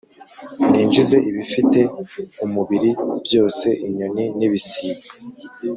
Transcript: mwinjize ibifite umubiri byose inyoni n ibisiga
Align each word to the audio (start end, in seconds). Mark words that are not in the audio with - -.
mwinjize 0.65 1.17
ibifite 1.29 1.79
umubiri 2.45 2.89
byose 3.25 3.67
inyoni 3.87 4.25
n 4.37 4.39
ibisiga 4.47 5.07